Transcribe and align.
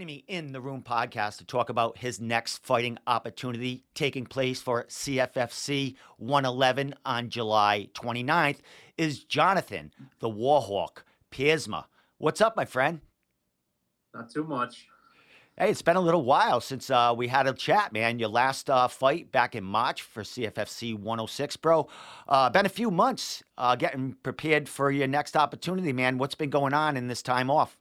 Joining 0.00 0.16
me 0.16 0.24
in 0.28 0.52
the 0.52 0.62
room 0.62 0.82
podcast 0.82 1.36
to 1.36 1.44
talk 1.44 1.68
about 1.68 1.98
his 1.98 2.22
next 2.22 2.64
fighting 2.64 2.96
opportunity 3.06 3.84
taking 3.94 4.24
place 4.24 4.62
for 4.62 4.84
CFFC 4.84 5.94
111 6.16 6.94
on 7.04 7.28
July 7.28 7.90
29th 7.92 8.60
is 8.96 9.24
Jonathan, 9.24 9.92
the 10.20 10.30
Warhawk 10.30 11.02
Piersma. 11.30 11.84
What's 12.16 12.40
up, 12.40 12.56
my 12.56 12.64
friend? 12.64 13.02
Not 14.14 14.30
too 14.30 14.44
much. 14.44 14.86
Hey, 15.58 15.68
it's 15.68 15.82
been 15.82 15.96
a 15.96 16.00
little 16.00 16.24
while 16.24 16.62
since 16.62 16.88
uh, 16.88 17.12
we 17.14 17.28
had 17.28 17.46
a 17.46 17.52
chat, 17.52 17.92
man. 17.92 18.18
Your 18.18 18.30
last 18.30 18.70
uh, 18.70 18.88
fight 18.88 19.30
back 19.30 19.54
in 19.54 19.64
March 19.64 20.00
for 20.00 20.22
CFFC 20.22 20.98
106, 20.98 21.58
bro. 21.58 21.88
Uh, 22.26 22.48
been 22.48 22.64
a 22.64 22.70
few 22.70 22.90
months 22.90 23.42
uh, 23.58 23.76
getting 23.76 24.14
prepared 24.22 24.66
for 24.66 24.90
your 24.90 25.08
next 25.08 25.36
opportunity, 25.36 25.92
man. 25.92 26.16
What's 26.16 26.36
been 26.36 26.48
going 26.48 26.72
on 26.72 26.96
in 26.96 27.06
this 27.06 27.20
time 27.20 27.50
off? 27.50 27.76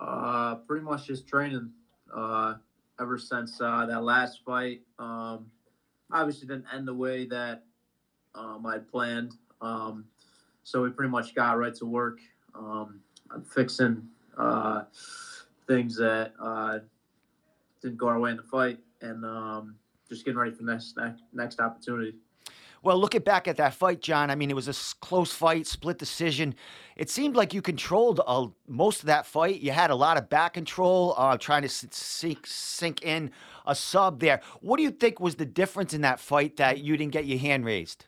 Uh, 0.00 0.54
pretty 0.66 0.82
much 0.82 1.06
just 1.06 1.28
training 1.28 1.70
uh, 2.14 2.54
ever 2.98 3.18
since 3.18 3.60
uh, 3.60 3.84
that 3.86 4.02
last 4.02 4.40
fight. 4.44 4.80
Um, 4.98 5.50
obviously, 6.10 6.48
didn't 6.48 6.64
end 6.74 6.88
the 6.88 6.94
way 6.94 7.26
that 7.26 7.64
um, 8.34 8.64
I'd 8.64 8.88
planned. 8.88 9.34
Um, 9.60 10.06
so 10.62 10.82
we 10.82 10.90
pretty 10.90 11.10
much 11.10 11.34
got 11.34 11.58
right 11.58 11.74
to 11.74 11.84
work. 11.84 12.18
Um, 12.54 13.00
I'm 13.30 13.44
fixing 13.44 14.08
uh, 14.38 14.84
things 15.66 15.96
that 15.96 16.32
uh, 16.40 16.78
didn't 17.82 17.98
go 17.98 18.08
our 18.08 18.18
way 18.18 18.30
in 18.30 18.38
the 18.38 18.42
fight, 18.42 18.78
and 19.02 19.24
um, 19.24 19.76
just 20.08 20.24
getting 20.24 20.38
ready 20.38 20.52
for 20.52 20.62
next 20.62 20.96
next, 20.96 21.22
next 21.32 21.60
opportunity. 21.60 22.14
Well, 22.82 22.98
looking 22.98 23.20
back 23.20 23.46
at 23.46 23.58
that 23.58 23.74
fight, 23.74 24.00
John, 24.00 24.30
I 24.30 24.34
mean, 24.34 24.50
it 24.50 24.56
was 24.56 24.68
a 24.68 24.96
close 25.00 25.32
fight, 25.32 25.66
split 25.66 25.98
decision. 25.98 26.54
It 26.96 27.10
seemed 27.10 27.36
like 27.36 27.52
you 27.52 27.60
controlled 27.60 28.22
uh, 28.26 28.46
most 28.66 29.00
of 29.00 29.06
that 29.06 29.26
fight. 29.26 29.60
You 29.60 29.70
had 29.72 29.90
a 29.90 29.94
lot 29.94 30.16
of 30.16 30.30
back 30.30 30.54
control, 30.54 31.14
uh, 31.18 31.36
trying 31.36 31.62
to 31.62 31.68
sink, 31.68 32.46
sink 32.46 33.02
in 33.02 33.32
a 33.66 33.74
sub 33.74 34.20
there. 34.20 34.40
What 34.60 34.78
do 34.78 34.82
you 34.82 34.90
think 34.90 35.20
was 35.20 35.34
the 35.34 35.44
difference 35.44 35.92
in 35.92 36.00
that 36.02 36.20
fight 36.20 36.56
that 36.56 36.78
you 36.78 36.96
didn't 36.96 37.12
get 37.12 37.26
your 37.26 37.38
hand 37.38 37.66
raised? 37.66 38.06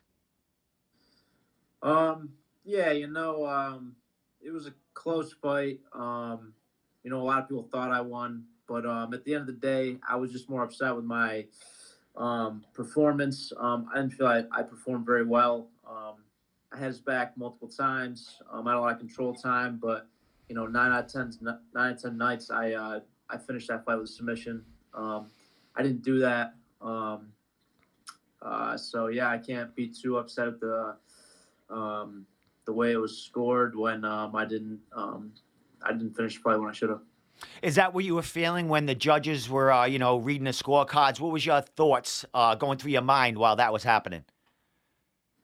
Um, 1.83 2.31
yeah, 2.65 2.93
you 2.93 3.09
know, 3.09 3.45
um, 3.47 3.95
it 4.41 4.51
was 4.51 4.67
a 4.67 4.75
close 4.95 5.35
fight. 5.35 5.81
Um, 5.93 6.55
you 7.03 7.11
know, 7.11 7.21
a 7.21 7.25
lot 7.25 7.43
of 7.43 7.49
people 7.49 7.69
thought 7.71 7.91
I 7.91 8.01
won, 8.01 8.45
but 8.67 8.87
um, 8.87 9.13
at 9.13 9.25
the 9.25 9.35
end 9.35 9.43
of 9.43 9.47
the 9.49 9.53
day, 9.53 9.99
I 10.09 10.17
was 10.17 10.33
just 10.33 10.49
more 10.49 10.63
upset 10.63 10.97
with 10.97 11.05
my 11.05 11.45
um, 12.17 12.65
performance, 12.75 13.53
um, 13.59 13.89
I 13.93 13.99
didn't 13.99 14.15
feel 14.15 14.27
I, 14.27 14.45
I 14.53 14.63
performed 14.63 15.07
very 15.07 15.25
well. 15.25 15.69
Um, 15.89 16.17
I 16.73 16.79
had 16.79 16.89
his 16.89 17.01
back 17.01 17.37
multiple 17.37 17.69
times. 17.69 18.39
Um, 18.51 18.67
I 18.67 18.73
had 18.73 18.79
a 18.79 18.81
lot 18.81 18.93
of 18.93 18.99
control 18.99 19.35
time, 19.35 19.79
but 19.81 20.07
you 20.49 20.55
know, 20.55 20.67
nine 20.67 20.93
out 20.93 21.05
of 21.07 21.13
ten, 21.13 21.33
nine 21.41 21.59
out 21.77 21.93
of 21.93 22.03
ten 22.03 22.19
nights, 22.19 22.51
I 22.51 22.73
uh, 22.73 23.01
I 23.31 23.39
finished 23.39 23.69
that 23.69 23.85
fight 23.85 23.99
with 23.99 24.11
submission. 24.11 24.65
Um, 24.95 25.29
I 25.77 25.83
didn't 25.83 26.03
do 26.03 26.19
that. 26.21 26.55
Um, 26.81 27.29
uh, 28.43 28.77
so 28.77 29.07
yeah, 29.07 29.31
I 29.31 29.39
can't 29.39 29.75
be 29.75 29.89
too 29.89 30.19
upset 30.19 30.49
at 30.49 30.61
the 30.61 30.97
um, 31.71 32.27
the 32.67 32.73
way 32.73 32.93
it 32.93 32.97
was 32.97 33.17
scored 33.17 33.75
when 33.75 34.05
um, 34.05 34.35
I 34.37 34.45
didn't 34.45 34.81
um, 34.95 35.33
I 35.83 35.93
didn't 35.93 36.15
finish 36.15 36.37
the 36.37 36.43
fight 36.43 36.59
when 36.59 36.69
I 36.69 36.73
should 36.73 36.91
have. 36.91 37.01
Is 37.63 37.77
that 37.77 37.95
what 37.95 38.05
you 38.05 38.15
were 38.15 38.23
feeling 38.23 38.69
when 38.69 38.87
the 38.87 38.95
judges 38.95 39.49
were, 39.49 39.73
uh, 39.73 39.85
you 39.85 39.99
know, 39.99 40.17
reading 40.17 40.45
the 40.45 40.51
scorecards? 40.51 41.21
What 41.21 41.33
was 41.33 41.45
your 41.45 41.61
thoughts 41.61 42.25
uh, 42.35 42.55
going 42.55 42.79
through 42.79 42.93
your 42.93 43.03
mind 43.03 43.39
while 43.39 43.57
that 43.57 43.73
was 43.73 43.83
happening? 43.83 44.25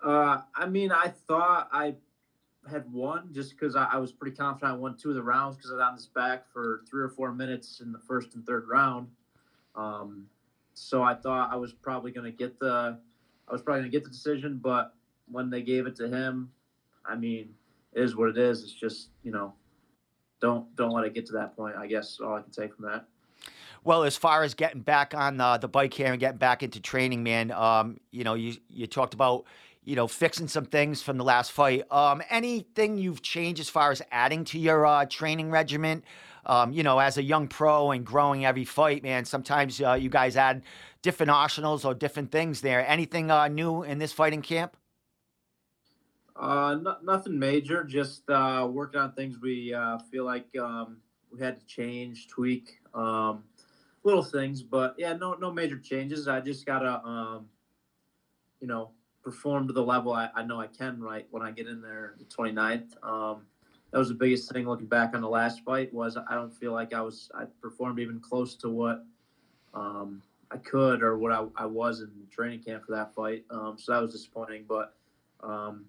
Uh, 0.05 0.41
I 0.55 0.67
mean, 0.67 0.93
I 0.93 1.09
thought 1.09 1.69
I 1.73 1.95
had 2.71 2.91
won 2.93 3.31
just 3.33 3.51
because 3.51 3.77
I, 3.77 3.85
I, 3.93 3.97
was 3.97 4.13
pretty 4.13 4.37
confident 4.37 4.73
I 4.73 4.77
won 4.77 4.97
two 4.97 5.09
of 5.09 5.15
the 5.15 5.23
rounds 5.23 5.57
because 5.57 5.71
I 5.71 5.75
was 5.75 5.83
on 5.83 5.95
his 5.95 6.07
back 6.07 6.51
for 6.53 6.83
three 6.89 7.03
or 7.03 7.09
four 7.09 7.33
minutes 7.33 7.81
in 7.81 7.93
the 7.93 7.99
first 7.99 8.35
and 8.35 8.47
third 8.47 8.69
round. 8.69 9.09
Um, 9.75 10.27
so 10.75 11.03
I 11.03 11.15
thought 11.15 11.53
I 11.53 11.57
was 11.57 11.73
probably 11.73 12.13
going 12.13 12.31
to 12.31 12.37
get 12.37 12.59
the, 12.61 12.99
I 13.49 13.53
was 13.53 13.63
probably 13.63 13.83
going 13.83 13.91
to 13.91 13.97
get 13.97 14.05
the 14.05 14.11
decision. 14.11 14.61
But 14.63 14.95
when 15.27 15.51
they 15.51 15.63
gave 15.63 15.87
it 15.87 15.97
to 15.97 16.09
him, 16.09 16.51
I 17.05 17.17
mean, 17.17 17.55
it 17.93 18.03
is 18.03 18.17
what 18.17 18.29
it 18.29 18.39
is. 18.39 18.63
It's 18.63 18.73
just 18.73 19.09
you 19.23 19.33
know 19.33 19.55
don't 20.41 20.75
don't 20.77 20.91
let 20.91 21.05
it 21.05 21.15
get 21.15 21.27
to 21.27 21.33
that 21.33 21.57
point. 21.57 21.77
I 21.77 21.87
guess 21.87 22.19
all 22.21 22.35
I 22.35 22.43
can 22.43 22.51
take 22.51 22.75
from 22.75 22.87
that. 22.87 23.07
Well, 23.85 24.05
as 24.05 24.17
far 24.17 24.43
as 24.43 24.55
getting 24.55 24.81
back 24.81 25.15
on 25.15 25.37
the, 25.37 25.59
the 25.59 25.69
bike 25.69 25.95
here 25.95 26.09
and 26.09 26.19
getting 26.19 26.39
back 26.39 26.63
into 26.63 26.81
training, 26.81 27.23
man, 27.23 27.51
um, 27.53 27.99
you 28.11 28.25
know, 28.25 28.35
you 28.35 28.57
you 28.69 28.87
talked 28.87 29.15
about 29.15 29.45
you 29.85 29.97
know 29.97 30.07
fixing 30.09 30.49
some 30.49 30.67
things 30.67 31.03
from 31.03 31.17
the 31.17 31.25
last 31.25 31.53
fight. 31.53 31.91
Um, 31.91 32.23
anything 32.31 32.99
you've 32.99 33.23
changed 33.23 33.61
as 33.61 33.69
far 33.69 33.91
as 33.91 34.03
adding 34.11 34.45
to 34.47 34.59
your 34.59 34.85
uh, 34.85 35.07
training 35.07 35.51
regimen? 35.51 36.03
Um, 36.47 36.73
you 36.73 36.83
know, 36.83 36.99
as 36.99 37.19
a 37.19 37.23
young 37.23 37.47
pro 37.47 37.91
and 37.91 38.05
growing 38.05 38.47
every 38.47 38.65
fight, 38.65 39.03
man, 39.03 39.25
sometimes 39.25 39.81
uh, 39.83 39.93
you 39.95 40.09
guys 40.09 40.37
add 40.37 40.63
different 41.03 41.31
arsenals 41.31 41.85
or 41.85 41.95
different 41.95 42.33
things 42.33 42.63
there. 42.63 42.87
Anything 42.87 43.31
uh, 43.31 43.49
new 43.49 43.83
in 43.83 43.99
this 43.99 44.13
fighting 44.13 44.43
camp? 44.43 44.77
Uh, 46.39 46.77
no, 46.81 46.97
nothing 47.03 47.37
major. 47.37 47.83
Just 47.83 48.29
uh, 48.31 48.69
working 48.71 49.01
on 49.01 49.13
things 49.13 49.39
we 49.41 49.75
uh, 49.75 49.99
feel 50.11 50.25
like 50.25 50.47
um, 50.57 50.99
we 51.33 51.41
had 51.41 51.59
to 51.59 51.67
change, 51.67 52.29
tweak, 52.29 52.79
um, 52.95 53.43
little 54.05 54.23
things. 54.23 54.63
But 54.63 54.95
yeah, 54.99 55.15
no, 55.15 55.35
no 55.35 55.53
major 55.53 55.79
changes. 55.79 56.29
I 56.29 56.41
just 56.41 56.65
gotta, 56.65 57.05
um, 57.05 57.47
you 58.61 58.69
know, 58.69 58.93
perform 59.23 59.67
to 59.67 59.73
the 59.73 59.83
level 59.83 60.13
I, 60.13 60.31
I, 60.35 60.45
know 60.45 60.61
I 60.61 60.69
can. 60.69 61.01
Right 61.01 61.27
when 61.33 61.43
I 61.43 61.51
get 61.51 61.67
in 61.67 61.83
there, 61.83 62.15
the 62.19 62.25
29th. 62.25 62.93
Um, 63.03 63.43
that 63.91 63.99
was 63.99 64.09
the 64.09 64.15
biggest 64.15 64.53
thing. 64.53 64.69
Looking 64.69 64.87
back 64.87 65.15
on 65.15 65.21
the 65.21 65.29
last 65.29 65.65
fight, 65.65 65.93
was 65.93 66.17
I 66.17 66.35
don't 66.35 66.55
feel 66.55 66.73
like 66.73 66.95
I 66.95 67.01
was 67.01 67.31
I 67.35 67.45
performed 67.61 67.99
even 67.99 68.21
close 68.21 68.55
to 68.57 68.71
what 68.71 69.05
um, 69.75 70.23
I 70.53 70.59
could 70.59 71.03
or 71.03 71.19
what 71.19 71.33
I, 71.33 71.45
I 71.57 71.67
was 71.67 72.01
in 72.01 72.11
training 72.31 72.63
camp 72.63 72.85
for 72.85 72.93
that 72.95 73.13
fight. 73.13 73.45
Um, 73.51 73.77
so 73.77 73.93
that 73.93 74.01
was 74.01 74.13
disappointing, 74.13 74.67
but. 74.69 74.95
Um, 75.41 75.87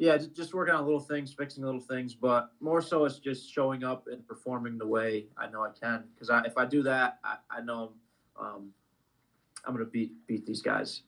yeah, 0.00 0.16
just 0.16 0.54
working 0.54 0.74
on 0.74 0.82
little 0.86 0.98
things, 0.98 1.30
fixing 1.30 1.62
little 1.62 1.78
things, 1.78 2.14
but 2.14 2.52
more 2.58 2.80
so 2.80 3.04
it's 3.04 3.18
just 3.18 3.52
showing 3.52 3.84
up 3.84 4.06
and 4.10 4.26
performing 4.26 4.78
the 4.78 4.86
way 4.86 5.26
I 5.36 5.46
know 5.50 5.62
I 5.62 5.72
can. 5.78 6.04
Because 6.14 6.30
I, 6.30 6.42
if 6.44 6.56
I 6.56 6.64
do 6.64 6.82
that, 6.84 7.18
I, 7.22 7.36
I 7.50 7.60
know 7.60 7.92
um, 8.40 8.70
I'm 9.66 9.74
going 9.74 9.84
to 9.84 9.90
beat 9.90 10.12
beat 10.26 10.46
these 10.46 10.62
guys. 10.62 11.02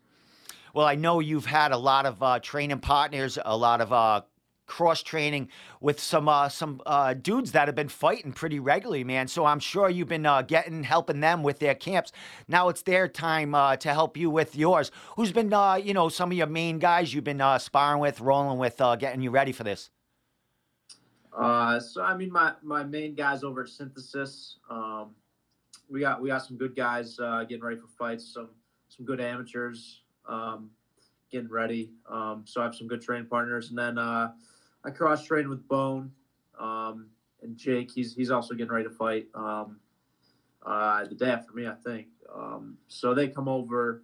Well, 0.75 0.87
I 0.87 0.95
know 0.95 1.21
you've 1.21 1.47
had 1.47 1.73
a 1.73 1.77
lot 1.77 2.05
of 2.05 2.23
uh, 2.23 2.39
training 2.41 2.81
partners, 2.81 3.39
a 3.43 3.57
lot 3.57 3.81
of 3.81 3.95
uh, 3.95 4.21
cross 4.73 5.03
training 5.03 5.49
with 5.83 6.01
some 6.01 6.31
uh, 6.31 6.49
some 6.49 6.81
uh, 6.87 7.13
dudes 7.13 7.53
that 7.53 7.69
have 7.69 7.75
been 7.75 7.91
fighting 7.91 8.33
pretty 8.33 8.59
regularly, 8.59 9.05
man. 9.05 9.29
So 9.29 9.45
I'm 9.45 9.61
sure 9.61 9.91
you've 9.91 10.09
been 10.09 10.25
uh, 10.25 10.41
getting 10.41 10.83
helping 10.83 11.21
them 11.21 11.43
with 11.43 11.59
their 11.59 11.75
camps. 11.75 12.11
Now 12.49 12.71
it's 12.71 12.81
their 12.81 13.07
time 13.07 13.55
uh, 13.55 13.77
to 13.77 13.93
help 13.93 14.17
you 14.17 14.31
with 14.31 14.57
yours. 14.57 14.91
Who's 15.17 15.31
been 15.31 15.53
uh, 15.53 15.75
you 15.75 15.93
know 15.93 16.09
some 16.09 16.31
of 16.31 16.39
your 16.39 16.47
main 16.47 16.79
guys 16.79 17.13
you've 17.13 17.23
been 17.23 17.43
uh, 17.43 17.59
sparring 17.59 18.01
with, 18.01 18.23
rolling 18.23 18.59
with, 18.59 18.79
getting 18.99 19.21
you 19.21 19.31
ready 19.31 19.53
for 19.53 19.63
this? 19.63 19.91
so 21.35 22.03
I 22.03 22.17
mean, 22.17 22.33
my 22.33 22.55
my 22.63 22.83
main 22.83 23.15
guys 23.15 23.45
over 23.45 23.65
at 23.65 23.69
Synthesis. 23.69 24.57
Um, 24.71 25.11
we 25.91 26.01
got 26.01 26.23
we 26.23 26.31
got 26.31 26.47
some 26.47 26.57
good 26.57 26.75
guys 26.75 27.19
getting 27.47 27.63
ready 27.63 27.77
for 27.77 27.89
fights. 27.89 28.33
Some 28.33 28.49
some 28.89 29.05
good 29.05 29.21
amateurs. 29.21 30.01
Um, 30.27 30.71
getting 31.31 31.51
ready. 31.51 31.91
Um, 32.09 32.45
so 32.47 32.63
I 32.63 32.65
have 32.65 32.75
some 32.75 32.89
good 32.89 33.03
training 33.03 33.27
partners, 33.27 33.69
and 33.69 33.79
then 33.79 33.99
I 34.85 34.91
cross 34.91 35.25
trained 35.25 35.49
with 35.49 35.67
Bone 35.69 36.11
um, 36.59 37.09
and 37.43 37.57
Jake. 37.57 37.91
He's 37.91 38.15
he's 38.15 38.31
also 38.31 38.55
getting 38.55 38.73
ready 38.73 38.89
to 38.89 38.95
fight 38.95 39.29
um, 39.35 39.79
uh, 40.65 41.05
the 41.05 41.15
day 41.15 41.31
after 41.31 41.53
me, 41.53 41.67
I 41.67 41.75
think. 41.75 42.07
Um, 42.35 42.77
so 42.89 43.15
they 43.15 43.29
come 43.29 43.49
over, 43.49 44.03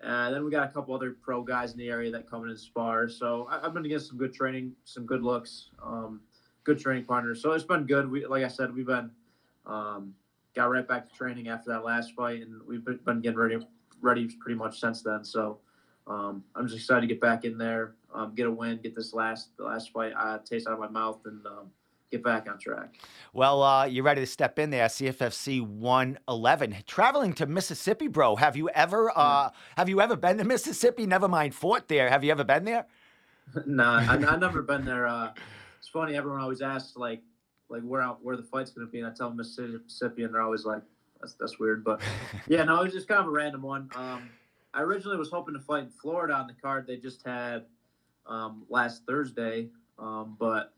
and 0.00 0.34
then 0.34 0.44
we 0.44 0.50
got 0.50 0.68
a 0.68 0.72
couple 0.72 0.94
other 0.94 1.16
pro 1.20 1.42
guys 1.42 1.72
in 1.72 1.78
the 1.78 1.88
area 1.88 2.10
that 2.12 2.28
come 2.30 2.44
in 2.44 2.50
and 2.50 2.58
spar. 2.58 3.08
So 3.08 3.46
I, 3.50 3.60
have 3.60 3.74
been 3.74 3.82
getting 3.82 3.98
some 3.98 4.16
good 4.16 4.32
training, 4.32 4.72
some 4.84 5.04
good 5.04 5.22
looks, 5.22 5.70
um, 5.84 6.20
good 6.64 6.78
training 6.78 7.04
partners. 7.04 7.42
So 7.42 7.52
it's 7.52 7.64
been 7.64 7.84
good. 7.84 8.10
We 8.10 8.26
like 8.26 8.44
I 8.44 8.48
said, 8.48 8.74
we've 8.74 8.86
been 8.86 9.10
um, 9.66 10.14
got 10.54 10.70
right 10.70 10.86
back 10.86 11.10
to 11.10 11.14
training 11.14 11.48
after 11.48 11.70
that 11.70 11.84
last 11.84 12.14
fight, 12.14 12.40
and 12.40 12.62
we've 12.66 12.84
been 12.84 13.20
getting 13.20 13.38
ready 13.38 13.58
ready 14.00 14.28
pretty 14.40 14.56
much 14.56 14.80
since 14.80 15.02
then. 15.02 15.24
So 15.24 15.58
um, 16.06 16.44
I'm 16.54 16.66
just 16.66 16.78
excited 16.78 17.02
to 17.02 17.06
get 17.06 17.20
back 17.20 17.44
in 17.44 17.58
there, 17.58 17.94
um, 18.14 18.34
get 18.34 18.46
a 18.46 18.50
win, 18.50 18.78
get 18.82 18.94
this 18.94 19.12
last 19.12 19.56
the 19.56 19.64
last 19.64 19.92
fight 19.92 20.12
uh, 20.16 20.38
taste 20.38 20.66
out 20.66 20.74
of 20.74 20.78
my 20.78 20.88
mouth, 20.88 21.20
and 21.24 21.44
um, 21.46 21.70
get 22.10 22.22
back 22.22 22.48
on 22.48 22.58
track. 22.58 22.94
Well, 23.32 23.62
uh, 23.62 23.86
you're 23.86 24.04
ready 24.04 24.20
to 24.20 24.26
step 24.26 24.58
in 24.58 24.70
there, 24.70 24.86
CFFC 24.86 25.60
111. 25.60 26.76
Traveling 26.86 27.32
to 27.34 27.46
Mississippi, 27.46 28.06
bro. 28.06 28.36
Have 28.36 28.56
you 28.56 28.68
ever 28.70 29.10
uh, 29.16 29.50
have 29.76 29.88
you 29.88 30.00
ever 30.00 30.16
been 30.16 30.38
to 30.38 30.44
Mississippi? 30.44 31.06
Never 31.06 31.28
mind 31.28 31.54
Fort 31.54 31.88
there. 31.88 32.08
Have 32.08 32.22
you 32.22 32.30
ever 32.30 32.44
been 32.44 32.64
there? 32.64 32.86
no, 33.54 33.62
nah, 33.66 33.98
I, 33.98 34.02
have 34.04 34.40
never 34.40 34.62
been 34.62 34.84
there. 34.84 35.06
Uh, 35.06 35.32
it's 35.78 35.88
funny. 35.88 36.16
Everyone 36.16 36.40
always 36.40 36.62
asks 36.62 36.96
like 36.96 37.22
like 37.68 37.82
where 37.82 38.04
where 38.22 38.36
the 38.36 38.42
fight's 38.42 38.70
gonna 38.70 38.86
be, 38.86 39.00
and 39.00 39.08
I 39.08 39.12
tell 39.12 39.28
them 39.28 39.38
Mississippi, 39.38 40.22
and 40.22 40.34
they're 40.34 40.42
always 40.42 40.64
like, 40.64 40.82
that's 41.20 41.34
that's 41.34 41.58
weird. 41.58 41.84
But 41.84 42.00
yeah, 42.48 42.64
no, 42.64 42.80
it 42.80 42.84
was 42.84 42.92
just 42.92 43.08
kind 43.08 43.20
of 43.20 43.26
a 43.26 43.30
random 43.30 43.62
one. 43.62 43.90
Um, 43.94 44.30
I 44.76 44.82
originally 44.82 45.16
was 45.16 45.30
hoping 45.30 45.54
to 45.54 45.60
fight 45.60 45.84
in 45.84 45.90
Florida 45.90 46.34
on 46.34 46.46
the 46.46 46.52
card 46.52 46.86
they 46.86 46.98
just 46.98 47.24
had 47.24 47.64
um, 48.26 48.66
last 48.68 49.06
Thursday, 49.06 49.70
um, 49.98 50.36
but 50.38 50.74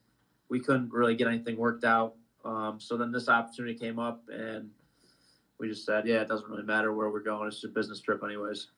we 0.48 0.60
couldn't 0.60 0.92
really 0.92 1.16
get 1.16 1.26
anything 1.26 1.56
worked 1.56 1.82
out. 1.82 2.14
Um, 2.44 2.78
so 2.78 2.96
then 2.96 3.10
this 3.10 3.28
opportunity 3.28 3.76
came 3.76 3.98
up, 3.98 4.22
and 4.32 4.70
we 5.58 5.68
just 5.68 5.84
said, 5.84 6.06
yeah, 6.06 6.20
it 6.20 6.28
doesn't 6.28 6.48
really 6.48 6.62
matter 6.62 6.94
where 6.94 7.10
we're 7.10 7.18
going. 7.18 7.48
It's 7.48 7.56
just 7.56 7.64
a 7.64 7.68
business 7.74 8.00
trip, 8.00 8.22
anyways. 8.22 8.68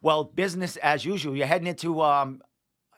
Well, 0.00 0.22
business 0.22 0.76
as 0.76 1.04
usual. 1.04 1.36
You're 1.36 1.48
heading 1.48 1.66
into 1.66 2.00
um 2.00 2.40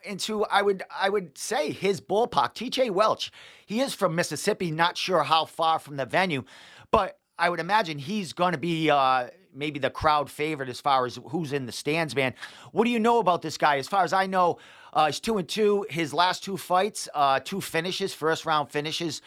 into 0.03 0.45
I 0.45 0.61
would 0.61 0.83
I 0.95 1.09
would 1.09 1.35
say 1.35 1.71
his 1.71 1.99
ballpark. 1.99 2.53
TJ 2.53 2.91
Welch. 2.91 3.31
He 3.65 3.81
is 3.81 3.95
from 3.95 4.13
Mississippi. 4.13 4.69
Not 4.69 4.97
sure 4.97 5.23
how 5.23 5.45
far 5.45 5.79
from 5.79 5.95
the 5.95 6.05
venue, 6.05 6.43
but 6.91 7.17
I 7.39 7.49
would 7.49 7.59
imagine 7.59 7.97
he's 7.97 8.33
going 8.33 8.53
to 8.53 8.57
be 8.57 8.89
uh, 8.89 9.27
maybe 9.55 9.79
the 9.79 9.89
crowd 9.89 10.29
favorite 10.29 10.69
as 10.69 10.81
far 10.81 11.05
as 11.05 11.19
who's 11.29 11.53
in 11.53 11.65
the 11.65 11.71
stands, 11.71 12.15
man. 12.15 12.33
What 12.71 12.85
do 12.85 12.91
you 12.91 12.99
know 12.99 13.19
about 13.19 13.41
this 13.41 13.57
guy? 13.57 13.77
As 13.77 13.87
far 13.87 14.03
as 14.03 14.13
I 14.13 14.25
know, 14.25 14.57
uh, 14.93 15.07
he's 15.07 15.19
two 15.19 15.37
and 15.37 15.47
two. 15.47 15.85
His 15.89 16.13
last 16.13 16.43
two 16.43 16.57
fights, 16.57 17.09
uh, 17.13 17.39
two 17.39 17.61
finishes, 17.61 18.13
first 18.13 18.45
round 18.45 18.69
finishes. 18.69 19.21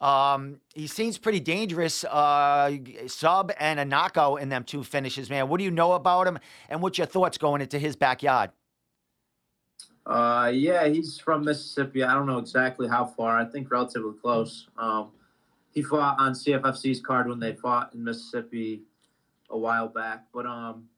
Um, 0.00 0.60
he 0.74 0.86
seems 0.86 1.18
pretty 1.18 1.40
dangerous. 1.40 2.04
Uh, 2.04 2.76
sub 3.06 3.52
and 3.60 3.78
a 3.78 3.84
knockout 3.84 4.40
in 4.40 4.48
them 4.48 4.64
two 4.64 4.82
finishes, 4.82 5.28
man. 5.28 5.48
What 5.48 5.58
do 5.58 5.64
you 5.64 5.70
know 5.70 5.92
about 5.92 6.26
him, 6.26 6.38
and 6.68 6.80
what's 6.80 6.98
your 6.98 7.06
thoughts 7.06 7.38
going 7.38 7.60
into 7.60 7.78
his 7.78 7.96
backyard? 7.96 8.50
Uh, 10.06 10.50
yeah, 10.52 10.86
he's 10.88 11.18
from 11.18 11.44
Mississippi. 11.44 12.02
I 12.02 12.14
don't 12.14 12.26
know 12.26 12.38
exactly 12.38 12.88
how 12.88 13.04
far. 13.04 13.38
I 13.38 13.44
think 13.44 13.70
relatively 13.70 14.14
close. 14.20 14.68
Um, 14.78 15.10
he 15.72 15.82
fought 15.82 16.18
on 16.18 16.32
CFFC's 16.32 17.00
card 17.00 17.28
when 17.28 17.38
they 17.38 17.52
fought 17.52 17.94
in 17.94 18.02
Mississippi 18.02 18.82
a 19.50 19.58
while 19.58 19.88
back. 19.88 20.26
But 20.32 20.46
um, 20.46 20.88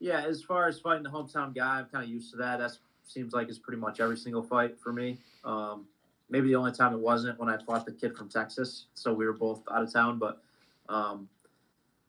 yeah, 0.00 0.24
as 0.26 0.42
far 0.42 0.66
as 0.68 0.80
fighting 0.80 1.02
the 1.02 1.10
hometown 1.10 1.54
guy, 1.54 1.78
I'm 1.78 1.86
kind 1.86 2.04
of 2.04 2.10
used 2.10 2.30
to 2.32 2.36
that. 2.38 2.58
That 2.58 2.72
seems 3.06 3.32
like 3.32 3.48
it's 3.48 3.58
pretty 3.58 3.80
much 3.80 4.00
every 4.00 4.16
single 4.16 4.42
fight 4.42 4.78
for 4.80 4.92
me. 4.92 5.18
Um, 5.44 5.86
maybe 6.30 6.48
the 6.48 6.56
only 6.56 6.72
time 6.72 6.92
it 6.94 7.00
wasn't 7.00 7.38
when 7.38 7.48
I 7.48 7.58
fought 7.58 7.86
the 7.86 7.92
kid 7.92 8.16
from 8.16 8.28
Texas, 8.28 8.86
so 8.94 9.12
we 9.12 9.26
were 9.26 9.32
both 9.32 9.62
out 9.72 9.82
of 9.82 9.92
town. 9.92 10.18
But 10.18 10.42
um, 10.88 11.28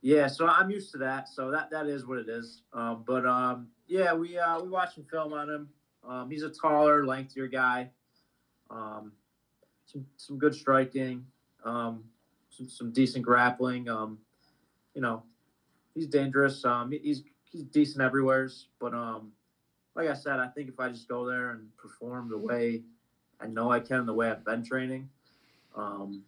yeah, 0.01 0.27
so 0.27 0.47
I'm 0.47 0.69
used 0.69 0.91
to 0.93 0.97
that. 0.99 1.29
So 1.29 1.51
that 1.51 1.69
that 1.71 1.87
is 1.87 2.05
what 2.05 2.19
it 2.19 2.29
is. 2.29 2.61
Um, 2.73 3.03
but 3.05 3.25
um, 3.25 3.67
yeah, 3.87 4.13
we 4.13 4.37
uh, 4.37 4.59
we 4.61 4.69
watched 4.69 4.95
some 4.95 5.05
film 5.05 5.33
on 5.33 5.49
him. 5.49 5.69
Um, 6.07 6.29
he's 6.29 6.43
a 6.43 6.49
taller, 6.49 7.05
lengthier 7.05 7.47
guy. 7.47 7.89
Um, 8.69 9.11
some 9.85 10.05
some 10.17 10.37
good 10.37 10.55
striking. 10.55 11.25
Um, 11.63 12.03
some 12.49 12.67
some 12.69 12.91
decent 12.91 13.23
grappling. 13.23 13.87
Um, 13.87 14.17
you 14.93 15.01
know, 15.01 15.23
he's 15.95 16.07
dangerous. 16.07 16.63
Um, 16.65 16.91
he's 16.91 17.23
he's 17.51 17.63
decent 17.63 18.01
everywhere's, 18.01 18.67
but 18.79 18.93
um, 18.93 19.31
like 19.95 20.09
I 20.09 20.13
said, 20.13 20.39
I 20.39 20.47
think 20.47 20.69
if 20.69 20.79
I 20.79 20.89
just 20.89 21.07
go 21.07 21.25
there 21.25 21.51
and 21.51 21.75
perform 21.77 22.29
the 22.29 22.37
way 22.37 22.81
I 23.39 23.47
know 23.47 23.71
I 23.71 23.79
can, 23.79 24.05
the 24.05 24.13
way 24.13 24.29
I've 24.29 24.45
been 24.45 24.63
training, 24.63 25.09
um, 25.75 26.23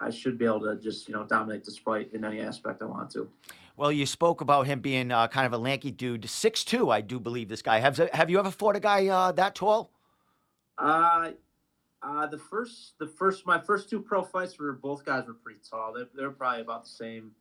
I 0.00 0.10
should 0.10 0.38
be 0.38 0.44
able 0.44 0.60
to 0.60 0.76
just 0.76 1.08
you 1.08 1.14
know 1.14 1.24
dominate 1.24 1.64
this 1.64 1.78
fight 1.78 2.10
in 2.12 2.24
any 2.24 2.40
aspect 2.40 2.82
I 2.82 2.86
want 2.86 3.10
to. 3.12 3.28
Well, 3.76 3.92
you 3.92 4.06
spoke 4.06 4.40
about 4.40 4.66
him 4.66 4.80
being 4.80 5.12
uh, 5.12 5.28
kind 5.28 5.46
of 5.46 5.52
a 5.52 5.58
lanky 5.58 5.92
dude, 5.92 6.28
six 6.28 6.64
two, 6.64 6.90
I 6.90 7.00
do 7.00 7.20
believe 7.20 7.48
this 7.48 7.62
guy. 7.62 7.78
Have 7.78 7.96
Have 8.12 8.30
you 8.30 8.38
ever 8.38 8.50
fought 8.50 8.76
a 8.76 8.80
guy 8.80 9.06
uh, 9.06 9.32
that 9.32 9.54
tall? 9.54 9.90
Uh, 10.76 11.32
uh, 12.02 12.26
the 12.26 12.38
first, 12.38 12.94
the 13.00 13.06
first, 13.06 13.44
my 13.44 13.58
first 13.60 13.90
two 13.90 14.00
pro 14.00 14.22
fights 14.22 14.58
were 14.58 14.72
both 14.72 15.04
guys 15.04 15.26
were 15.26 15.34
pretty 15.34 15.58
tall. 15.68 15.92
They 15.92 16.02
they're 16.14 16.30
probably 16.30 16.62
about 16.62 16.84
the 16.84 16.90
same 16.90 17.32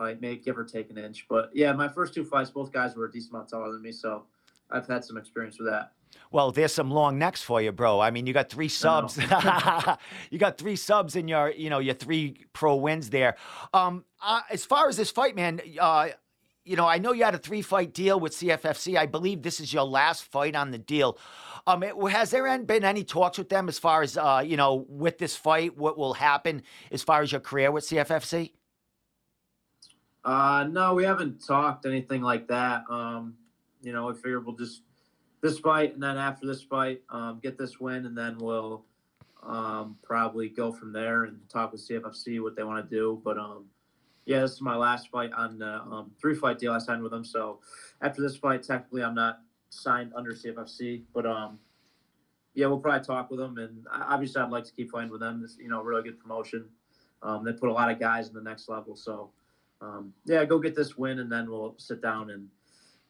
height, 0.00 0.20
maybe 0.20 0.40
give 0.40 0.58
or 0.58 0.64
take 0.64 0.90
an 0.90 0.98
inch. 0.98 1.26
But 1.28 1.50
yeah, 1.54 1.72
my 1.72 1.88
first 1.88 2.14
two 2.14 2.24
fights, 2.24 2.50
both 2.50 2.72
guys 2.72 2.96
were 2.96 3.04
a 3.04 3.12
decent 3.12 3.32
amount 3.34 3.50
taller 3.50 3.72
than 3.72 3.82
me, 3.82 3.92
so 3.92 4.24
I've 4.70 4.86
had 4.86 5.04
some 5.04 5.16
experience 5.16 5.58
with 5.58 5.68
that. 5.68 5.92
Well, 6.32 6.50
there's 6.50 6.72
some 6.72 6.90
long 6.90 7.18
necks 7.18 7.42
for 7.42 7.60
you, 7.60 7.70
bro. 7.70 8.00
I 8.00 8.10
mean, 8.10 8.26
you 8.26 8.32
got 8.32 8.50
three 8.50 8.68
subs. 8.68 9.16
you 10.30 10.38
got 10.38 10.58
three 10.58 10.76
subs 10.76 11.14
in 11.14 11.28
your, 11.28 11.50
you 11.50 11.70
know, 11.70 11.78
your 11.78 11.94
three 11.94 12.46
pro 12.52 12.76
wins 12.76 13.10
there. 13.10 13.36
Um, 13.72 14.04
uh, 14.20 14.40
as 14.50 14.64
far 14.64 14.88
as 14.88 14.96
this 14.96 15.10
fight, 15.10 15.36
man, 15.36 15.60
uh, 15.78 16.08
you 16.64 16.76
know, 16.76 16.86
I 16.86 16.98
know 16.98 17.12
you 17.12 17.24
had 17.24 17.34
a 17.34 17.38
three 17.38 17.62
fight 17.62 17.94
deal 17.94 18.18
with 18.18 18.32
CFFC. 18.32 18.96
I 18.96 19.06
believe 19.06 19.42
this 19.42 19.60
is 19.60 19.72
your 19.72 19.84
last 19.84 20.24
fight 20.24 20.54
on 20.54 20.70
the 20.70 20.78
deal. 20.78 21.18
Um, 21.66 21.82
it, 21.82 21.94
has 22.10 22.30
there 22.30 22.58
been 22.58 22.84
any 22.84 23.04
talks 23.04 23.38
with 23.38 23.48
them 23.48 23.68
as 23.68 23.78
far 23.78 24.02
as, 24.02 24.16
uh, 24.16 24.42
you 24.44 24.56
know, 24.56 24.86
with 24.88 25.18
this 25.18 25.36
fight, 25.36 25.76
what 25.76 25.98
will 25.98 26.14
happen 26.14 26.62
as 26.90 27.02
far 27.02 27.22
as 27.22 27.32
your 27.32 27.40
career 27.40 27.70
with 27.70 27.84
CFFC? 27.84 28.52
Uh, 30.24 30.66
no, 30.70 30.94
we 30.94 31.04
haven't 31.04 31.44
talked 31.44 31.86
anything 31.86 32.22
like 32.22 32.46
that. 32.48 32.84
Um, 32.90 33.34
you 33.82 33.92
know, 33.92 34.06
we 34.06 34.14
figure 34.14 34.40
we'll 34.40 34.56
just 34.56 34.82
this 35.40 35.58
fight, 35.58 35.94
and 35.94 36.02
then 36.02 36.18
after 36.18 36.46
this 36.46 36.62
fight, 36.62 37.02
um, 37.08 37.40
get 37.42 37.56
this 37.56 37.80
win, 37.80 38.04
and 38.04 38.16
then 38.16 38.36
we'll 38.38 38.84
um, 39.42 39.96
probably 40.02 40.48
go 40.48 40.70
from 40.70 40.92
there 40.92 41.24
and 41.24 41.38
talk 41.48 41.72
with 41.72 41.86
CFFC 41.88 42.42
what 42.42 42.56
they 42.56 42.62
want 42.62 42.88
to 42.88 42.94
do. 42.94 43.20
But 43.24 43.38
um, 43.38 43.64
yeah, 44.26 44.40
this 44.40 44.52
is 44.52 44.60
my 44.60 44.76
last 44.76 45.08
fight 45.10 45.32
on 45.32 45.58
the 45.58 45.80
um, 45.80 46.10
three 46.20 46.34
fight 46.34 46.58
deal 46.58 46.72
I 46.72 46.78
signed 46.78 47.02
with 47.02 47.12
them. 47.12 47.24
So 47.24 47.60
after 48.02 48.20
this 48.20 48.36
fight, 48.36 48.62
technically, 48.62 49.02
I'm 49.02 49.14
not 49.14 49.40
signed 49.70 50.12
under 50.14 50.32
CFFC, 50.32 51.02
but 51.14 51.24
um, 51.24 51.58
yeah, 52.54 52.66
we'll 52.66 52.78
probably 52.78 53.04
talk 53.04 53.30
with 53.30 53.38
them, 53.38 53.56
and 53.56 53.86
obviously, 53.90 54.42
I'd 54.42 54.50
like 54.50 54.64
to 54.64 54.72
keep 54.72 54.90
fighting 54.90 55.10
with 55.10 55.20
them. 55.20 55.40
This, 55.40 55.56
you 55.58 55.68
know, 55.68 55.82
really 55.82 56.02
good 56.02 56.20
promotion. 56.20 56.66
Um, 57.22 57.44
they 57.44 57.52
put 57.52 57.68
a 57.68 57.72
lot 57.72 57.90
of 57.90 57.98
guys 57.98 58.28
in 58.28 58.34
the 58.34 58.42
next 58.42 58.68
level, 58.68 58.96
so 58.96 59.30
um, 59.80 60.12
yeah, 60.24 60.44
go 60.44 60.58
get 60.58 60.74
this 60.74 60.96
win, 60.96 61.18
and 61.18 61.30
then 61.30 61.50
we'll 61.50 61.74
sit 61.78 62.02
down 62.02 62.30
and 62.30 62.48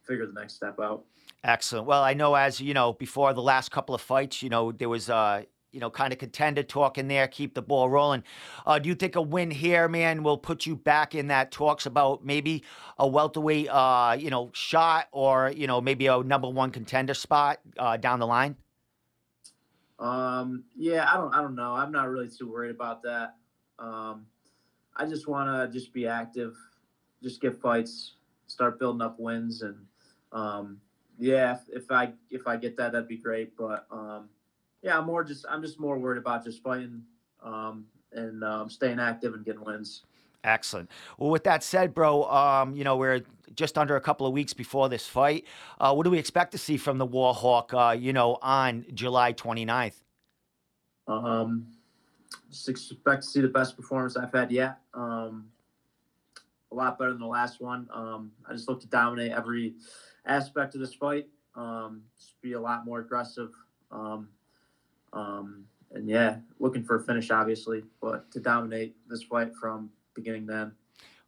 figure 0.03 0.27
the 0.27 0.39
next 0.39 0.55
step 0.55 0.79
out. 0.81 1.05
Excellent. 1.45 1.87
Well, 1.87 2.03
I 2.03 2.15
know 2.15 2.35
as 2.35 2.61
you 2.61 2.75
know, 2.75 2.93
before 2.93 3.33
the 3.33 3.43
last 3.43 3.71
couple 3.71 3.95
of 3.95 4.01
fights, 4.01 4.43
you 4.43 4.51
know, 4.51 4.73
there 4.73 4.89
was 4.89 5.09
uh, 5.09 5.43
you 5.73 5.81
know, 5.81 5.91
kind 5.91 6.13
of 6.13 6.19
contender 6.19 6.63
talk 6.63 6.99
in 6.99 7.09
there, 7.09 7.29
keep 7.29 7.55
the 7.55 7.63
ball 7.63 7.89
rolling. 7.89 8.23
Uh, 8.67 8.79
do 8.79 8.89
you 8.89 8.95
think 8.95 9.17
a 9.17 9.23
win 9.23 9.51
here, 9.51 9.89
man, 9.89 10.23
will 10.23 10.39
put 10.39 10.67
you 10.67 10.77
back 10.77 11.15
in 11.15 11.29
that 11.29 11.51
talks 11.51 11.87
about 11.87 12.25
maybe 12.25 12.65
a 12.99 13.07
welterweight, 13.07 13.69
uh, 13.69 14.17
you 14.19 14.31
know, 14.31 14.51
shot 14.53 15.09
or 15.13 15.53
you 15.55 15.67
know 15.67 15.81
maybe 15.81 16.07
a 16.07 16.23
number 16.23 16.49
one 16.49 16.71
contender 16.71 17.15
spot 17.15 17.61
uh, 17.79 17.97
down 17.97 18.19
the 18.19 18.27
line? 18.27 18.57
Um, 19.99 20.65
yeah, 20.77 21.07
I 21.11 21.17
don't, 21.17 21.35
I 21.35 21.43
don't 21.43 21.55
know. 21.55 21.75
I'm 21.75 21.93
not 21.93 22.09
really 22.09 22.29
too 22.29 22.51
worried 22.51 22.71
about 22.71 23.03
that. 23.03 23.35
Um, 23.79 24.27
I 25.01 25.07
just 25.07 25.27
want 25.27 25.49
to 25.49 25.73
just 25.73 25.95
be 25.95 26.07
active, 26.07 26.55
just 27.23 27.41
get 27.41 27.59
fights, 27.59 28.17
start 28.47 28.79
building 28.79 29.01
up 29.01 29.19
wins, 29.19 29.63
and 29.63 29.77
um, 30.31 30.79
yeah, 31.19 31.55
if, 31.55 31.85
if, 31.85 31.91
I 31.91 32.13
if 32.31 32.47
I 32.47 32.59
get 32.59 32.77
that, 32.77 32.93
that'd 32.93 33.09
be 33.09 33.17
great. 33.17 33.57
But 33.57 33.87
um, 33.91 34.29
yeah, 34.83 34.99
I'm 34.99 35.07
more 35.07 35.25
just 35.25 35.47
I'm 35.49 35.63
just 35.63 35.81
more 35.81 35.99
worried 35.99 36.19
about 36.19 36.45
just 36.45 36.63
fighting 36.63 37.03
um, 37.43 37.87
and 38.13 38.45
um, 38.45 38.69
staying 38.69 39.01
active 39.01 39.33
and 39.33 39.43
getting 39.43 39.65
wins. 39.65 40.03
Excellent. 40.45 40.91
Well, 41.17 41.31
with 41.31 41.45
that 41.45 41.63
said, 41.63 41.95
bro, 41.95 42.25
um, 42.25 42.77
you 42.77 42.85
know 42.85 42.99
we're 42.99 43.23
just 43.55 43.79
under 43.79 43.97
a 43.97 44.03
couple 44.03 44.27
of 44.27 44.35
weeks 44.35 44.53
before 44.53 44.91
this 44.91 45.07
fight. 45.07 45.47
Uh, 45.81 45.95
what 45.95 46.05
do 46.05 46.11
we 46.11 46.19
expect 46.19 46.53
to 46.53 46.59
see 46.59 46.77
from 46.77 46.99
the 46.99 47.07
Warhawk? 47.07 47.73
Uh, 47.73 47.93
you 47.93 48.13
know, 48.13 48.37
on 48.43 48.85
July 48.93 49.33
29th. 49.33 49.95
Um, 51.09 51.69
just 52.51 52.69
expect 52.69 53.23
to 53.23 53.29
see 53.29 53.41
the 53.41 53.49
best 53.49 53.77
performance 53.77 54.17
I've 54.17 54.33
had 54.33 54.51
yet. 54.51 54.79
Um, 54.95 55.47
a 56.73 56.75
lot 56.75 56.99
better 56.99 57.11
than 57.11 57.21
the 57.21 57.27
last 57.27 57.61
one. 57.61 57.89
Um, 57.93 58.33
I 58.49 58.53
just 58.53 58.69
look 58.69 58.81
to 58.81 58.87
dominate 58.87 59.33
every 59.33 59.75
aspect 60.27 60.75
of 60.75 60.81
this 60.81 60.95
fight. 60.95 61.29
Um, 61.55 62.03
just 62.19 62.41
be 62.43 62.53
a 62.53 62.61
lot 62.61 62.85
more 62.85 63.01
aggressive. 63.01 63.51
Um, 63.91 64.29
um, 65.13 65.65
and 65.93 66.09
yeah, 66.09 66.37
looking 66.61 66.85
for 66.85 66.97
a 66.97 67.03
finish, 67.03 67.31
obviously, 67.31 67.83
but 68.01 68.31
to 68.33 68.41
dominate 68.41 68.95
this 69.09 69.25
fight 69.25 69.53
from 69.61 69.91
beginning 70.15 70.47
to 70.47 70.55
end. 70.55 70.73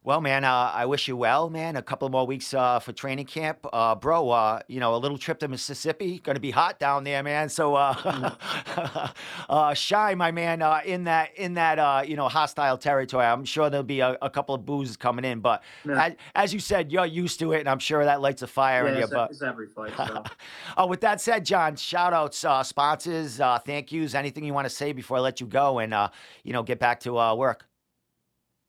Well, 0.05 0.21
man, 0.21 0.43
uh, 0.43 0.73
I 0.75 0.87
wish 0.87 1.07
you 1.07 1.17
well, 1.17 1.49
man. 1.49 1.77
A 1.77 1.83
couple 1.83 2.09
more 2.09 2.27
weeks 2.27 2.53
uh, 2.53 2.81
for 2.81 2.93
training 2.93 3.27
camp, 3.27 3.65
uh, 3.73 3.95
bro. 3.95 4.31
Uh, 4.31 4.59
you 4.67 4.81
know, 4.81 4.97
a 4.97 4.99
little 4.99 5.17
trip 5.17 5.39
to 5.39 5.49
Mississippi. 5.49 6.19
Going 6.19 6.35
to 6.35 6.41
be 6.41 6.51
hot 6.51 6.81
down 6.81 7.05
there, 7.05 7.23
man. 7.23 7.49
So, 7.49 7.77
uh, 7.77 7.95
mm. 7.95 9.13
uh, 9.49 9.75
shy, 9.75 10.17
my 10.17 10.33
man, 10.33 10.61
in 10.85 11.05
that 11.05 11.37
in 11.37 11.55
that 11.55 12.09
you 12.09 12.17
know 12.17 12.29
hostile 12.29 12.77
territory. 12.79 13.25
I'm 13.25 13.45
sure 13.45 13.71
there'll 13.71 13.85
be 13.85 14.01
a, 14.01 14.19
a 14.21 14.29
couple 14.29 14.57
of 14.57 14.67
boozes 14.67 14.97
coming 14.97 15.25
in, 15.25 15.39
but 15.39 15.63
yeah. 15.85 16.07
as, 16.07 16.15
as, 16.35 16.55
you 16.55 16.59
said, 16.59 16.91
you're 16.91 17.07
used 17.07 17.39
to 17.39 17.53
it, 17.53 17.61
and 17.61 17.69
I'm 17.69 17.79
sure 17.79 18.05
that 18.05 18.21
lights 18.21 18.43
a 18.43 18.49
fire 18.49 18.89
yeah, 18.89 18.95
in 18.95 19.01
you. 19.03 19.07
But 19.07 19.31
it's 19.31 19.41
every 19.41 19.69
fight. 19.69 19.93
So. 19.97 20.25
oh, 20.79 20.89
with 20.89 21.03
that 21.03 21.21
said, 21.21 21.45
John, 21.45 21.77
shout 21.77 22.13
outs, 22.13 22.45
sponsors, 22.69 23.37
thank 23.65 23.93
yous, 23.93 24.17
anything 24.17 24.43
you 24.43 24.53
want 24.53 24.65
to 24.65 24.75
say 24.75 24.93
before 24.93 25.19
I 25.19 25.21
let 25.21 25.41
you 25.41 25.47
go, 25.47 25.79
and 25.79 25.95
you 26.43 26.53
know, 26.53 26.65
get 26.65 26.81
back 26.81 26.99
to 27.01 27.13
work 27.37 27.67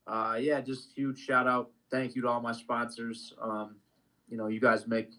uh, 0.08 0.38
yeah, 0.40 0.62
just 0.62 0.92
huge 0.96 1.20
shout 1.20 1.48
out. 1.48 1.72
Thank 1.92 2.16
you 2.16 2.22
to 2.24 2.28
all 2.28 2.42
my 2.42 2.52
sponsors. 2.52 3.34
Um, 3.42 3.76
you 4.30 4.38
know, 4.38 4.48
you 4.48 4.60
guys 4.60 4.88
make 4.88 5.12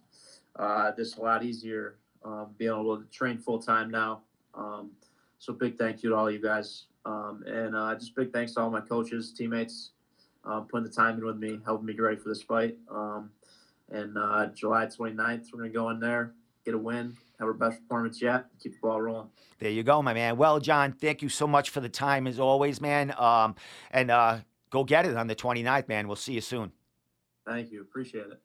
uh, 0.56 0.90
this 0.92 1.16
a 1.16 1.20
lot 1.20 1.44
easier 1.44 1.96
um, 2.24 2.48
being 2.58 2.70
able 2.70 2.98
to 2.98 3.04
train 3.10 3.38
full 3.38 3.58
time 3.58 3.90
now. 3.90 4.22
Um, 4.54 4.90
so 5.38 5.52
big 5.52 5.76
thank 5.76 6.02
you 6.02 6.10
to 6.10 6.16
all 6.16 6.30
you 6.30 6.40
guys, 6.40 6.86
um, 7.04 7.44
and 7.46 7.76
uh, 7.76 7.94
just 7.94 8.14
big 8.14 8.32
thanks 8.32 8.54
to 8.54 8.60
all 8.60 8.70
my 8.70 8.80
coaches, 8.80 9.32
teammates, 9.32 9.90
um, 10.44 10.66
putting 10.66 10.86
the 10.86 10.92
time 10.92 11.18
in 11.18 11.24
with 11.24 11.36
me, 11.36 11.60
helping 11.64 11.86
me 11.86 11.92
get 11.92 12.02
ready 12.02 12.16
for 12.16 12.28
this 12.28 12.42
fight. 12.42 12.76
Um, 12.90 13.30
and 13.90 14.16
uh, 14.16 14.46
July 14.46 14.86
29th, 14.86 15.52
we're 15.52 15.60
gonna 15.60 15.70
go 15.70 15.90
in 15.90 16.00
there, 16.00 16.32
get 16.64 16.74
a 16.74 16.78
win, 16.78 17.16
have 17.38 17.48
our 17.48 17.54
best 17.54 17.80
performance 17.82 18.22
yet. 18.22 18.46
Keep 18.62 18.74
the 18.74 18.78
ball 18.80 19.02
rolling. 19.02 19.28
There 19.58 19.70
you 19.70 19.82
go, 19.82 20.00
my 20.02 20.14
man. 20.14 20.36
Well, 20.36 20.60
John, 20.60 20.92
thank 20.92 21.20
you 21.20 21.28
so 21.28 21.46
much 21.46 21.70
for 21.70 21.80
the 21.80 21.88
time 21.88 22.26
as 22.26 22.40
always, 22.40 22.80
man. 22.80 23.14
Um, 23.18 23.54
and 23.90 24.10
uh, 24.10 24.38
go 24.74 24.82
get 24.82 25.06
it 25.06 25.16
on 25.16 25.28
the 25.28 25.36
29th, 25.36 25.88
man. 25.88 26.08
We'll 26.08 26.16
see 26.16 26.32
you 26.32 26.40
soon. 26.40 26.72
Thank 27.46 27.70
you. 27.70 27.80
Appreciate 27.80 28.26
it. 28.26 28.40